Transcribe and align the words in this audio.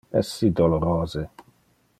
Es 0.21 0.29
si 0.37 0.49
dolorose. 0.61 1.23